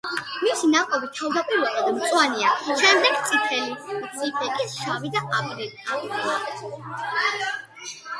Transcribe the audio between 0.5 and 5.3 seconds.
ნაყოფი თავდაპირველად მწვანეა, შემდეგ წითელი, მწიფე კი შავი და